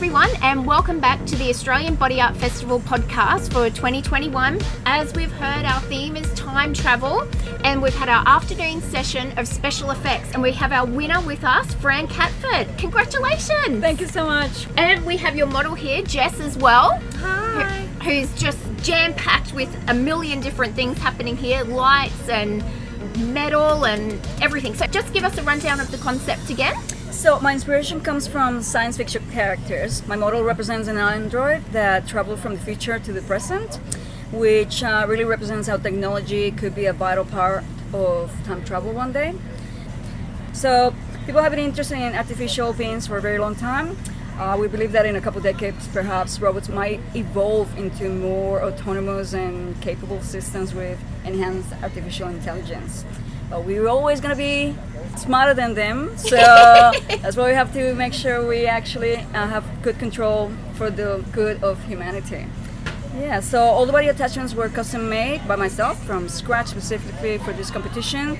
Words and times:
everyone, 0.00 0.30
and 0.40 0.64
welcome 0.64 0.98
back 0.98 1.22
to 1.26 1.36
the 1.36 1.50
Australian 1.50 1.94
Body 1.94 2.22
Art 2.22 2.34
Festival 2.34 2.80
podcast 2.80 3.52
for 3.52 3.68
2021. 3.68 4.58
As 4.86 5.12
we've 5.12 5.30
heard, 5.30 5.66
our 5.66 5.78
theme 5.82 6.16
is 6.16 6.32
time 6.32 6.72
travel, 6.72 7.28
and 7.64 7.82
we've 7.82 7.94
had 7.94 8.08
our 8.08 8.26
afternoon 8.26 8.80
session 8.80 9.38
of 9.38 9.46
special 9.46 9.90
effects, 9.90 10.32
and 10.32 10.40
we 10.40 10.52
have 10.52 10.72
our 10.72 10.86
winner 10.86 11.20
with 11.20 11.44
us, 11.44 11.74
Fran 11.74 12.08
Catford. 12.08 12.66
Congratulations! 12.78 13.82
Thank 13.82 14.00
you 14.00 14.06
so 14.06 14.24
much. 14.24 14.66
And 14.78 15.04
we 15.04 15.18
have 15.18 15.36
your 15.36 15.48
model 15.48 15.74
here, 15.74 16.00
Jess, 16.00 16.40
as 16.40 16.56
well. 16.56 16.98
Hi. 17.16 17.86
Who's 18.02 18.32
just 18.40 18.58
jam 18.82 19.12
packed 19.12 19.52
with 19.52 19.68
a 19.90 19.92
million 19.92 20.40
different 20.40 20.74
things 20.74 20.96
happening 20.96 21.36
here 21.36 21.62
lights 21.64 22.26
and 22.30 22.64
metal 23.34 23.84
and 23.84 24.18
everything. 24.40 24.74
So, 24.74 24.86
just 24.86 25.12
give 25.12 25.24
us 25.24 25.36
a 25.36 25.42
rundown 25.42 25.78
of 25.78 25.90
the 25.90 25.98
concept 25.98 26.48
again. 26.48 26.74
So 27.20 27.38
my 27.38 27.52
inspiration 27.52 28.00
comes 28.00 28.26
from 28.26 28.62
science 28.62 28.96
fiction 28.96 29.22
characters. 29.30 30.02
My 30.06 30.16
model 30.16 30.42
represents 30.42 30.88
an 30.88 30.96
android 30.96 31.62
that 31.72 32.08
travels 32.08 32.40
from 32.40 32.54
the 32.54 32.60
future 32.60 32.98
to 32.98 33.12
the 33.12 33.20
present, 33.20 33.74
which 34.32 34.82
uh, 34.82 35.04
really 35.06 35.24
represents 35.24 35.68
how 35.68 35.76
technology 35.76 36.50
could 36.50 36.74
be 36.74 36.86
a 36.86 36.94
vital 36.94 37.26
part 37.26 37.62
of 37.92 38.32
time 38.46 38.64
travel 38.64 38.94
one 38.94 39.12
day. 39.12 39.34
So 40.54 40.94
people 41.26 41.42
have 41.42 41.52
been 41.52 41.60
interested 41.60 41.98
in 41.98 42.14
artificial 42.14 42.72
beings 42.72 43.06
for 43.06 43.18
a 43.18 43.20
very 43.20 43.38
long 43.38 43.54
time. 43.54 43.98
Uh, 44.38 44.56
we 44.58 44.66
believe 44.66 44.92
that 44.92 45.04
in 45.04 45.16
a 45.16 45.20
couple 45.20 45.42
decades, 45.42 45.88
perhaps 45.88 46.40
robots 46.40 46.70
might 46.70 47.00
evolve 47.14 47.68
into 47.76 48.08
more 48.08 48.62
autonomous 48.62 49.34
and 49.34 49.78
capable 49.82 50.22
systems 50.22 50.72
with 50.72 50.98
enhanced 51.26 51.70
artificial 51.82 52.28
intelligence. 52.28 53.04
But 53.50 53.64
we're 53.64 53.88
always 53.88 54.20
going 54.20 54.30
to 54.30 54.36
be 54.38 54.76
smarter 55.16 55.54
than 55.54 55.74
them, 55.74 56.16
so 56.16 56.36
that's 57.20 57.36
why 57.36 57.48
we 57.48 57.54
have 57.54 57.72
to 57.74 57.94
make 57.94 58.12
sure 58.12 58.46
we 58.46 58.66
actually 58.66 59.16
uh, 59.16 59.48
have 59.48 59.64
good 59.82 59.98
control 59.98 60.52
for 60.74 60.88
the 60.88 61.24
good 61.32 61.62
of 61.64 61.82
humanity. 61.84 62.46
Yeah, 63.18 63.40
so 63.40 63.60
all 63.60 63.86
the 63.86 63.92
body 63.92 64.08
attachments 64.08 64.54
were 64.54 64.68
custom 64.68 65.10
made 65.10 65.46
by 65.48 65.56
myself 65.56 66.02
from 66.04 66.28
scratch 66.28 66.68
specifically 66.68 67.38
for 67.38 67.52
this 67.52 67.70
competition. 67.70 68.38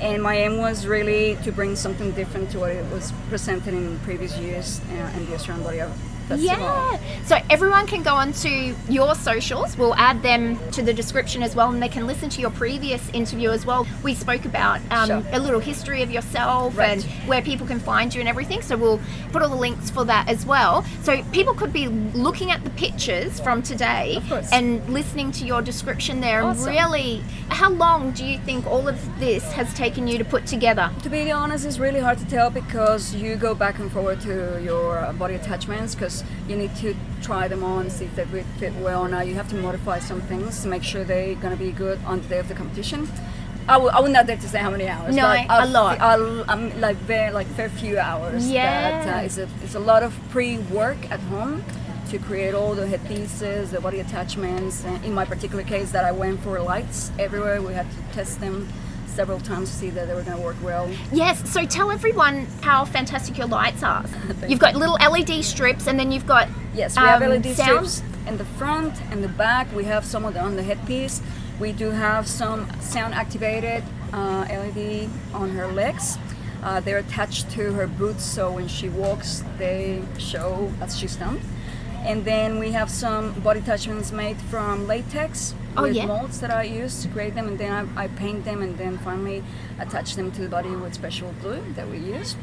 And 0.00 0.22
my 0.22 0.36
aim 0.36 0.58
was 0.58 0.86
really 0.86 1.36
to 1.42 1.52
bring 1.52 1.74
something 1.74 2.12
different 2.12 2.50
to 2.52 2.58
what 2.58 2.70
it 2.70 2.84
was 2.92 3.12
presented 3.28 3.74
in 3.74 3.98
previous 4.00 4.36
years 4.38 4.80
uh, 4.92 5.16
in 5.16 5.26
the 5.26 5.34
Australian 5.34 5.64
Body 5.64 5.80
Art 5.80 5.90
Festival. 6.30 6.56
Yeah. 6.58 6.98
So 7.24 7.38
everyone 7.48 7.86
can 7.86 8.02
go 8.02 8.14
onto 8.14 8.74
your 8.88 9.14
socials. 9.14 9.76
We'll 9.76 9.94
add 9.94 10.22
them 10.22 10.58
to 10.72 10.82
the 10.82 10.92
description 10.92 11.42
as 11.42 11.54
well, 11.54 11.70
and 11.70 11.82
they 11.82 11.88
can 11.88 12.06
listen 12.06 12.28
to 12.30 12.40
your 12.40 12.50
previous 12.50 13.08
interview 13.10 13.50
as 13.50 13.64
well. 13.66 13.86
We 14.02 14.14
spoke 14.14 14.44
about 14.44 14.80
um, 14.90 15.06
Sure. 15.08 15.22
a 15.32 15.38
little 15.38 15.60
history 15.60 16.02
of 16.02 16.10
yourself 16.10 16.76
Right. 16.76 16.90
and 16.90 17.02
where 17.28 17.42
people 17.42 17.66
can 17.66 17.78
find 17.80 18.12
you 18.14 18.20
and 18.20 18.28
everything. 18.28 18.62
So 18.62 18.76
we'll 18.76 19.00
put 19.32 19.42
all 19.42 19.48
the 19.48 19.56
links 19.56 19.90
for 19.90 20.04
that 20.04 20.28
as 20.28 20.44
well. 20.46 20.84
So 21.02 21.22
people 21.32 21.54
could 21.54 21.72
be 21.72 21.88
looking 21.88 22.50
at 22.50 22.64
the 22.64 22.70
pictures 22.70 23.40
from 23.40 23.62
today 23.62 24.20
and 24.52 24.86
listening 24.88 25.32
to 25.32 25.44
your 25.44 25.62
description 25.62 26.20
there. 26.20 26.40
And 26.40 26.48
Awesome. 26.50 26.72
really, 26.72 27.22
how 27.48 27.70
long 27.70 28.12
do 28.12 28.24
you 28.24 28.38
think 28.38 28.66
all 28.66 28.88
of 28.88 28.98
this 29.20 29.44
has 29.52 29.72
taken 29.74 30.06
you 30.08 30.18
to 30.18 30.24
put 30.24 30.46
together? 30.46 30.90
To 31.02 31.08
be 31.10 31.30
honest, 31.30 31.64
it's 31.66 31.78
really 31.78 32.00
hard 32.00 32.18
to 32.18 32.26
tell 32.26 32.50
because 32.50 33.14
you 33.14 33.36
go 33.36 33.54
back 33.54 33.78
and 33.78 33.90
forward 33.90 34.20
to 34.22 34.60
your 34.62 35.12
body 35.18 35.34
attachments 35.34 35.94
because 35.94 36.19
you 36.48 36.56
need 36.56 36.74
to 36.76 36.94
try 37.22 37.48
them 37.48 37.62
on, 37.64 37.90
see 37.90 38.06
if 38.06 38.14
they 38.16 38.24
fit- 38.24 38.46
fit 38.58 38.74
well. 38.76 39.06
Now 39.06 39.20
you 39.20 39.34
have 39.34 39.48
to 39.50 39.56
modify 39.56 39.98
some 39.98 40.20
things 40.22 40.62
to 40.62 40.68
make 40.68 40.82
sure 40.82 41.04
they're 41.04 41.34
going 41.36 41.56
to 41.56 41.62
be 41.62 41.72
good 41.72 41.98
on 42.04 42.20
the 42.22 42.28
day 42.28 42.38
of 42.38 42.48
the 42.48 42.54
competition. 42.54 43.08
I 43.68 43.76
will, 43.76 43.90
I 43.90 44.00
will 44.00 44.10
not 44.10 44.26
dare 44.26 44.36
to 44.36 44.48
say 44.48 44.58
how 44.58 44.70
many 44.70 44.88
hours. 44.88 45.14
No, 45.14 45.22
but 45.22 45.64
a 45.64 45.66
lot. 45.66 46.00
I'll, 46.00 46.44
I'm 46.50 46.80
like 46.80 46.96
very 46.96 47.30
like 47.32 47.46
very 47.48 47.68
few 47.68 47.98
hours. 47.98 48.50
Yeah. 48.50 49.04
That, 49.04 49.18
uh, 49.18 49.26
it's 49.26 49.38
a 49.38 49.48
it's 49.62 49.74
a 49.74 49.80
lot 49.80 50.02
of 50.02 50.18
pre-work 50.30 50.98
at 51.10 51.20
home 51.20 51.62
to 52.10 52.18
create 52.18 52.54
all 52.54 52.74
the 52.74 52.86
headpieces, 52.88 53.70
the 53.70 53.80
body 53.80 54.00
attachments. 54.00 54.84
And 54.84 55.04
in 55.04 55.12
my 55.12 55.24
particular 55.24 55.62
case, 55.62 55.92
that 55.92 56.04
I 56.04 56.10
went 56.10 56.40
for 56.40 56.58
lights 56.60 57.12
everywhere. 57.18 57.62
We 57.62 57.72
had 57.74 57.88
to 57.88 57.96
test 58.12 58.40
them 58.40 58.66
several 59.20 59.38
times 59.38 59.68
to 59.70 59.76
see 59.76 59.90
that 59.90 60.08
they 60.08 60.14
were 60.14 60.22
going 60.22 60.34
to 60.38 60.42
work 60.42 60.56
well. 60.62 60.90
Yes, 61.12 61.46
so 61.52 61.66
tell 61.66 61.90
everyone 61.90 62.46
how 62.62 62.86
fantastic 62.86 63.36
your 63.36 63.48
lights 63.48 63.82
are. 63.82 64.02
You've 64.48 64.60
got 64.60 64.76
little 64.76 64.94
LED 64.94 65.44
strips 65.44 65.86
and 65.86 66.00
then 66.00 66.10
you've 66.10 66.26
got 66.26 66.48
Yes, 66.74 66.96
we 66.96 67.02
have 67.02 67.20
um, 67.20 67.28
LED 67.28 67.54
sound. 67.54 67.86
strips 67.86 68.02
in 68.26 68.38
the 68.38 68.46
front 68.46 68.94
and 69.10 69.22
the 69.22 69.28
back. 69.28 69.70
We 69.74 69.84
have 69.84 70.06
some 70.06 70.24
of 70.24 70.34
on 70.38 70.56
the 70.56 70.62
headpiece. 70.62 71.20
We 71.60 71.72
do 71.72 71.90
have 71.90 72.26
some 72.26 72.66
sound 72.80 73.12
activated 73.12 73.84
uh, 74.14 74.46
LED 74.48 75.10
on 75.34 75.50
her 75.50 75.66
legs. 75.66 76.16
Uh, 76.62 76.80
they're 76.80 76.96
attached 76.96 77.50
to 77.50 77.74
her 77.74 77.86
boots, 77.86 78.24
so 78.24 78.52
when 78.52 78.68
she 78.68 78.88
walks, 78.88 79.44
they 79.58 80.02
show 80.16 80.72
as 80.80 80.98
she's 80.98 81.16
done. 81.16 81.42
And 82.06 82.24
then 82.24 82.58
we 82.58 82.70
have 82.72 82.88
some 82.88 83.34
body 83.40 83.60
attachments 83.60 84.12
made 84.12 84.38
from 84.38 84.86
latex 84.86 85.54
Oh, 85.76 85.82
with 85.82 85.94
yeah? 85.94 86.06
molds 86.06 86.40
that 86.40 86.50
I 86.50 86.64
use 86.64 87.02
to 87.02 87.08
create 87.08 87.34
them, 87.34 87.46
and 87.46 87.58
then 87.58 87.72
I, 87.96 88.04
I 88.04 88.08
paint 88.08 88.44
them, 88.44 88.62
and 88.62 88.76
then 88.76 88.98
finally 88.98 89.44
attach 89.78 90.16
them 90.16 90.32
to 90.32 90.42
the 90.42 90.48
body 90.48 90.70
with 90.70 90.94
special 90.94 91.32
glue 91.40 91.62
that 91.74 91.88
we 91.88 91.98
use. 91.98 92.36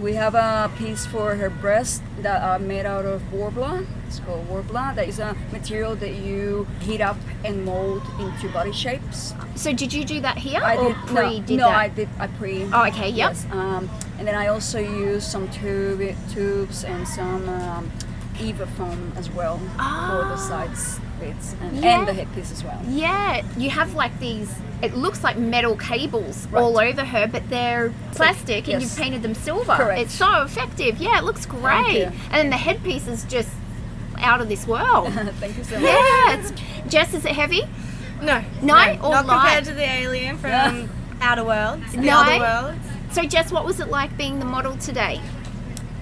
We 0.00 0.14
have 0.14 0.34
a 0.34 0.72
piece 0.76 1.06
for 1.06 1.36
her 1.36 1.48
breast 1.48 2.02
that 2.18 2.42
are 2.42 2.58
made 2.58 2.84
out 2.84 3.04
of 3.04 3.22
Worbla. 3.30 3.86
It's 4.08 4.18
called 4.18 4.48
Worbla. 4.48 4.92
That 4.96 5.06
is 5.06 5.20
a 5.20 5.36
material 5.52 5.94
that 5.96 6.14
you 6.14 6.66
heat 6.80 7.00
up 7.00 7.16
and 7.44 7.64
mold 7.64 8.02
into 8.18 8.48
body 8.48 8.72
shapes. 8.72 9.34
So 9.54 9.72
did 9.72 9.92
you 9.92 10.04
do 10.04 10.20
that 10.20 10.36
here 10.36 10.60
I 10.60 10.76
or 10.76 10.88
did 10.88 10.96
pre 11.06 11.38
no, 11.38 11.46
did 11.46 11.56
no, 11.58 11.68
that? 11.68 11.76
I 11.76 11.88
did. 11.88 12.08
I 12.18 12.26
pre. 12.26 12.64
Oh, 12.72 12.86
okay, 12.86 13.08
yep. 13.08 13.34
Yes. 13.34 13.46
Um, 13.52 13.88
and 14.18 14.26
then 14.26 14.34
I 14.34 14.48
also 14.48 14.80
use 14.80 15.24
some 15.24 15.48
tube 15.50 16.16
tubes 16.32 16.82
and 16.82 17.06
some 17.06 17.48
um, 17.48 17.92
EVA 18.40 18.66
foam 18.66 19.12
as 19.16 19.30
well 19.30 19.58
for 19.58 19.64
the 19.64 19.72
Ah. 19.78 20.46
sides 20.48 21.00
bits 21.20 21.54
and, 21.62 21.76
Yeah. 21.78 21.98
and 22.00 22.08
the 22.08 22.12
headpiece 22.12 22.50
as 22.52 22.64
well. 22.64 22.80
Yeah, 22.88 23.42
you 23.56 23.70
have 23.70 23.94
like 23.94 24.18
these. 24.20 24.52
It 24.82 24.96
looks 24.96 25.22
like 25.24 25.36
metal 25.38 25.76
cables 25.76 26.46
Right. 26.50 26.60
all 26.60 26.78
over 26.78 27.04
her, 27.04 27.26
but 27.26 27.48
they're 27.48 27.92
plastic, 28.12 28.68
and 28.68 28.80
yes. 28.80 28.82
you've 28.82 28.96
painted 29.02 29.22
them 29.22 29.34
silver. 29.34 29.74
Correct. 29.76 30.00
It's 30.00 30.14
so 30.14 30.42
effective. 30.42 30.98
Yeah, 30.98 31.18
it 31.18 31.24
looks 31.24 31.46
great. 31.46 32.02
And 32.06 32.12
then 32.32 32.50
the 32.50 32.56
headpiece 32.56 33.06
is 33.06 33.24
just 33.24 33.48
out 34.18 34.40
of 34.40 34.48
this 34.48 34.66
world. 34.66 35.12
Thank 35.40 35.56
you 35.56 35.64
so 35.64 35.76
much. 35.76 35.84
yeah, 35.84 36.34
it's, 36.38 36.52
Jess, 36.88 37.14
is 37.14 37.24
it 37.24 37.32
heavy? 37.32 37.62
No. 38.22 38.42
No? 38.62 38.74
Or 38.74 39.10
not 39.10 39.26
light? 39.26 39.40
compared 39.42 39.64
to 39.66 39.72
the 39.74 39.84
alien 39.88 40.36
from 40.38 40.50
Yeah. 40.50 40.86
Outer 41.20 41.44
Worlds. 41.44 41.92
The 41.92 41.98
No? 42.00 42.18
Other 42.18 42.38
Worlds. 42.40 42.78
So, 43.12 43.22
Jess, 43.22 43.52
what 43.52 43.64
was 43.64 43.80
it 43.80 43.88
like 43.88 44.16
being 44.16 44.38
the 44.40 44.44
model 44.44 44.76
today? 44.76 45.20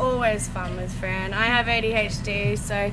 Always 0.00 0.46
fun 0.48 0.76
with 0.76 0.92
Fran. 0.92 1.32
I 1.32 1.46
have 1.46 1.66
ADHD, 1.66 2.56
so 2.56 2.92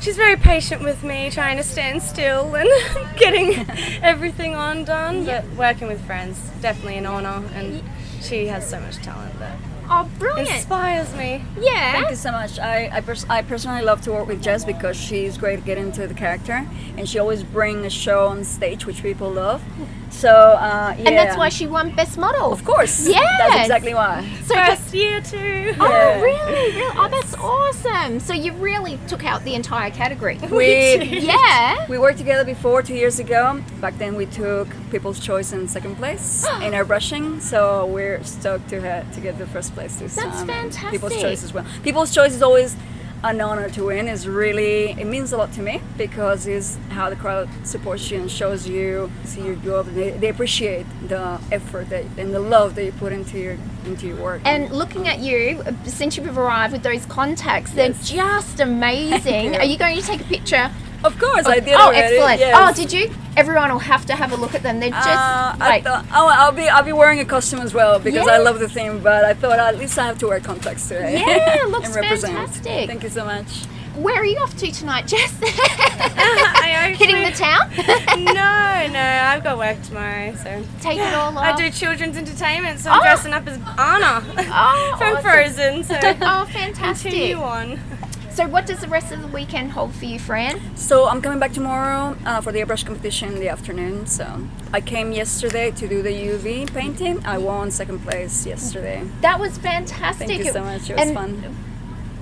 she's 0.00 0.16
very 0.16 0.36
patient 0.36 0.82
with 0.82 1.04
me, 1.04 1.30
trying 1.30 1.56
to 1.58 1.62
stand 1.62 2.02
still 2.02 2.54
and 2.56 2.68
getting 3.16 3.54
everything 4.02 4.54
on 4.56 4.84
done. 4.84 5.24
But 5.24 5.44
working 5.56 5.86
with 5.88 6.04
friends, 6.04 6.38
definitely 6.60 6.96
an 6.96 7.06
honour, 7.06 7.46
and 7.54 7.82
she 8.20 8.46
has 8.48 8.68
so 8.68 8.80
much 8.80 8.96
talent 8.96 9.38
that 9.38 9.56
Oh, 9.92 10.08
brilliant. 10.20 10.48
inspires 10.50 11.12
me. 11.16 11.42
Yeah. 11.58 11.92
Thank 11.92 12.10
you 12.10 12.16
so 12.16 12.30
much. 12.30 12.58
I 12.60 12.88
I, 12.92 13.00
pers- 13.00 13.26
I 13.28 13.42
personally 13.42 13.82
love 13.82 14.00
to 14.02 14.12
work 14.12 14.28
with 14.28 14.40
Jess 14.42 14.64
because 14.64 14.96
she's 14.96 15.36
great 15.36 15.58
at 15.60 15.64
getting 15.64 15.86
into 15.86 16.06
the 16.06 16.14
character, 16.14 16.66
and 16.96 17.08
she 17.08 17.18
always 17.18 17.42
brings 17.44 17.84
a 17.86 17.90
show 17.90 18.26
on 18.26 18.42
stage 18.44 18.86
which 18.86 19.02
people 19.02 19.30
love. 19.30 19.62
So 20.10 20.28
uh, 20.28 20.94
yeah, 20.98 21.04
And 21.08 21.16
that's 21.16 21.36
why 21.36 21.48
she 21.48 21.66
won 21.66 21.94
Best 21.94 22.18
Model. 22.18 22.52
Of 22.52 22.64
course. 22.64 23.08
yeah, 23.08 23.20
That's 23.38 23.60
exactly 23.62 23.94
why. 23.94 24.26
So, 24.44 24.54
First 24.54 24.92
year 24.92 25.20
too. 25.22 25.74
oh, 25.80 25.88
Yeah. 25.88 26.20
really? 26.20 26.52
really? 26.52 26.82
Oh, 26.98 27.08
that's 27.10 27.34
awesome. 27.36 28.20
So, 28.20 28.34
you 28.34 28.52
really 28.54 28.98
took 29.08 29.24
out 29.24 29.44
the 29.44 29.54
entire 29.54 29.90
category. 29.90 30.38
We 30.50 30.96
yeah. 31.20 31.86
we 31.88 31.96
worked 31.98 32.18
together 32.18 32.44
before 32.44 32.82
two 32.82 32.94
years 32.94 33.18
ago. 33.18 33.62
Back 33.80 33.96
then 33.98 34.16
we 34.16 34.26
took 34.26 34.68
People's 34.90 35.20
Choice 35.20 35.52
in 35.52 35.68
second 35.68 35.96
place 35.96 36.44
in 36.62 36.72
airbrushing. 36.72 37.40
So 37.40 37.86
we're 37.86 38.22
stoked 38.24 38.68
to 38.70 38.80
ha- 38.80 39.10
to 39.14 39.20
get 39.20 39.38
the 39.38 39.46
first 39.46 39.72
place 39.74 39.96
this 39.96 40.16
That's 40.16 40.28
time. 40.40 40.50
and 40.50 40.74
fantastic. 40.74 40.90
People's 40.90 41.20
Choice 41.20 41.44
as 41.44 41.54
well. 41.54 41.64
People's 41.82 42.12
Choice 42.12 42.34
is 42.34 42.42
always 42.42 42.76
an 43.22 43.40
honor 43.40 43.68
to 43.70 43.84
win. 43.86 44.08
Is 44.08 44.26
really 44.26 44.92
it 44.92 45.06
means 45.06 45.32
a 45.32 45.36
lot 45.36 45.52
to 45.54 45.62
me 45.62 45.80
because 45.96 46.46
it's 46.46 46.76
how 46.90 47.10
the 47.10 47.16
crowd 47.16 47.48
supports 47.64 48.10
you 48.10 48.20
and 48.20 48.30
shows 48.30 48.66
you 48.68 49.10
see 49.24 49.42
your 49.42 49.56
job. 49.56 49.86
They, 49.86 50.10
they 50.10 50.28
appreciate 50.28 50.86
the 51.08 51.40
effort 51.52 51.88
that, 51.90 52.04
and 52.16 52.34
the 52.34 52.40
love 52.40 52.74
that 52.76 52.84
you 52.84 52.92
put 52.92 53.12
into 53.12 53.38
your 53.38 53.56
into 53.84 54.06
your 54.08 54.16
work. 54.16 54.42
And 54.44 54.70
looking 54.70 55.08
at 55.08 55.18
you, 55.20 55.62
since 55.84 56.16
you've 56.16 56.36
arrived 56.38 56.72
with 56.72 56.82
those 56.82 57.04
contacts, 57.06 57.72
they're 57.72 57.88
Yes. 57.90 58.10
just 58.10 58.60
amazing. 58.60 59.56
Are 59.60 59.64
you 59.64 59.76
going 59.78 59.96
to 59.96 60.02
take 60.02 60.20
a 60.20 60.24
picture? 60.24 60.70
of 61.02 61.18
course, 61.18 61.46
I 61.46 61.60
did 61.60 61.72
oh, 61.74 61.86
already. 61.86 62.16
excellent. 62.16 62.40
yes. 62.40 62.54
Oh, 62.58 62.74
did 62.74 62.92
you? 62.92 63.10
Everyone 63.36 63.70
will 63.70 63.78
have 63.78 64.04
to 64.06 64.14
have 64.14 64.32
a 64.32 64.36
look 64.36 64.54
at 64.54 64.62
them. 64.62 64.80
They're 64.80 64.90
just 64.90 65.06
Uh, 65.08 65.54
I 65.60 65.68
like, 65.68 65.84
thought, 65.84 66.04
oh, 66.12 66.28
I'll 66.28 66.52
be 66.52 66.68
I'll 66.68 66.82
be 66.84 66.92
wearing 66.92 67.20
a 67.20 67.24
costume 67.24 67.60
as 67.60 67.72
well 67.72 67.98
because 67.98 68.26
Yeah. 68.26 68.32
I 68.34 68.38
love 68.38 68.58
the 68.58 68.68
theme. 68.68 69.00
But 69.02 69.24
I 69.24 69.34
thought 69.34 69.58
at 69.58 69.78
least 69.78 69.98
I 69.98 70.06
have 70.06 70.18
to 70.18 70.28
wear 70.28 70.40
contacts 70.40 70.88
today. 70.88 71.22
Yeah, 71.26 71.64
looks 71.68 71.86
and 71.86 71.94
represent. 71.96 72.34
fantastic. 72.36 72.88
Thank 72.88 73.02
you 73.04 73.08
so 73.08 73.24
much. 73.24 73.46
where 73.96 74.16
are 74.16 74.24
you 74.24 74.38
off 74.38 74.56
to 74.56 74.70
tonight, 74.72 75.06
Jess? 75.06 75.32
I 75.42 76.94
Hitting 76.96 77.22
the 77.22 77.30
town? 77.30 77.70
no, 78.24 78.92
no, 78.92 79.00
I've 79.00 79.42
got 79.44 79.58
work 79.58 79.80
tomorrow, 79.82 80.34
so. 80.36 80.62
Take 80.80 80.98
it 80.98 81.14
all 81.14 81.36
off. 81.36 81.44
I 81.44 81.54
do 81.56 81.70
children's 81.70 82.16
entertainment, 82.16 82.80
so 82.80 82.90
I'm 82.90 83.00
Oh. 83.00 83.02
dressing 83.02 83.32
up 83.32 83.46
as 83.46 83.56
Anna 83.78 84.22
Oh, 84.26 84.94
from 84.98 85.16
awesome. 85.16 85.22
Frozen. 85.22 85.84
So 85.84 85.94
Oh, 86.22 86.46
fantastic. 86.50 87.12
continue 87.12 87.42
on. 87.42 87.78
So 88.40 88.48
what 88.48 88.64
does 88.64 88.80
the 88.80 88.88
rest 88.88 89.12
of 89.12 89.20
the 89.20 89.26
weekend 89.26 89.72
hold 89.72 89.94
for 89.94 90.06
you, 90.06 90.18
Fran? 90.18 90.74
So 90.74 91.06
I'm 91.06 91.20
coming 91.20 91.38
back 91.38 91.52
tomorrow 91.52 92.16
uh, 92.24 92.40
for 92.40 92.52
the 92.52 92.60
airbrush 92.60 92.86
competition 92.86 93.34
in 93.34 93.38
the 93.38 93.50
afternoon. 93.50 94.06
So 94.06 94.48
I 94.72 94.80
came 94.80 95.12
yesterday 95.12 95.70
to 95.72 95.86
do 95.86 96.00
the 96.00 96.08
UV 96.08 96.72
painting. 96.72 97.22
I 97.26 97.36
won 97.36 97.70
second 97.70 97.98
place 97.98 98.46
yesterday. 98.46 99.06
That 99.20 99.38
was 99.38 99.58
fantastic. 99.58 100.26
Thank 100.26 100.46
you 100.46 100.52
so 100.52 100.64
much. 100.64 100.88
It 100.88 100.96
was 100.96 101.08
And 101.08 101.14
fun. 101.14 101.56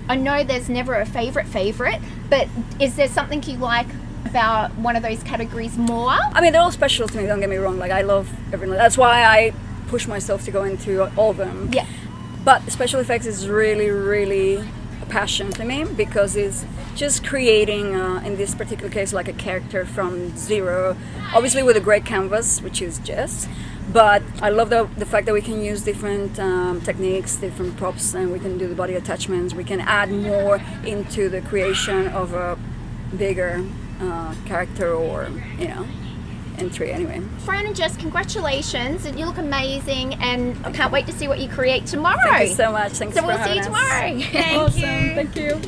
I 0.08 0.16
know 0.16 0.42
there's 0.42 0.68
never 0.68 0.96
a 0.96 1.06
favorite 1.06 1.46
favorite, 1.46 2.00
but 2.28 2.48
is 2.80 2.96
there 2.96 3.06
something 3.06 3.40
you 3.44 3.56
like 3.56 3.86
about 4.24 4.72
one 4.72 4.96
of 4.96 5.04
those 5.04 5.22
categories 5.22 5.78
more? 5.78 6.18
I 6.32 6.40
mean, 6.40 6.52
they're 6.52 6.62
all 6.62 6.72
special 6.72 7.06
to 7.06 7.16
me. 7.16 7.26
Don't 7.26 7.38
get 7.38 7.48
me 7.48 7.58
wrong. 7.58 7.78
Like 7.78 7.92
I 7.92 8.02
love 8.02 8.28
everything. 8.52 8.76
That's 8.76 8.98
why 8.98 9.22
I 9.22 9.52
push 9.86 10.08
myself 10.08 10.44
to 10.46 10.50
go 10.50 10.64
into 10.64 11.14
all 11.14 11.30
of 11.30 11.36
them. 11.36 11.70
Yeah. 11.72 11.86
But 12.44 12.72
special 12.72 12.98
effects 12.98 13.26
is 13.26 13.48
really, 13.48 13.90
really 13.90 14.64
passion 15.06 15.50
to 15.52 15.64
me 15.64 15.84
because 15.84 16.36
it's 16.36 16.64
just 16.94 17.24
creating, 17.26 17.94
uh, 17.94 18.22
in 18.24 18.36
this 18.36 18.54
particular 18.54 18.90
case, 18.90 19.12
like 19.12 19.28
a 19.28 19.32
character 19.32 19.84
from 19.84 20.36
zero. 20.36 20.96
Obviously, 21.34 21.62
with 21.62 21.76
a 21.76 21.80
great 21.80 22.04
canvas, 22.04 22.60
which 22.60 22.82
is 22.82 22.98
Jess. 22.98 23.48
But 23.92 24.22
I 24.42 24.50
love 24.50 24.68
the, 24.68 24.88
the 24.98 25.06
fact 25.06 25.24
that 25.26 25.32
we 25.32 25.40
can 25.40 25.62
use 25.62 25.82
different 25.82 26.38
um, 26.38 26.80
techniques, 26.82 27.36
different 27.36 27.76
props, 27.78 28.14
and 28.14 28.30
we 28.30 28.38
can 28.38 28.58
do 28.58 28.68
the 28.68 28.74
body 28.74 28.94
attachments. 28.94 29.54
We 29.54 29.64
can 29.64 29.80
add 29.80 30.10
more 30.10 30.60
into 30.84 31.30
the 31.30 31.40
creation 31.40 32.08
of 32.08 32.34
a 32.34 32.58
bigger 33.16 33.64
uh, 34.00 34.34
character 34.44 34.92
or, 34.92 35.30
you 35.58 35.68
know, 35.68 35.86
entry 36.58 36.92
anyway. 36.92 37.20
Fran 37.44 37.66
and 37.66 37.74
Jess, 37.76 37.96
congratulations. 37.96 39.04
And 39.06 39.18
you 39.18 39.26
look 39.26 39.38
amazing, 39.38 40.14
and 40.14 40.56
I 40.66 40.72
can't 40.72 40.92
wait 40.92 41.06
to 41.06 41.12
see 41.12 41.28
what 41.28 41.38
you 41.38 41.48
create 41.48 41.86
tomorrow. 41.86 42.18
Thank 42.30 42.50
you 42.50 42.54
so 42.56 42.72
much. 42.72 42.92
Thanks 42.92 43.16
So 43.16 43.26
we'll 43.26 43.42
see 43.44 43.54
you 43.54 43.60
us. 43.60 43.66
tomorrow. 43.66 44.18
Thank 44.20 44.56
awesome. 44.58 44.80
you. 44.80 45.14
Thank 45.14 45.36
you. 45.36 45.60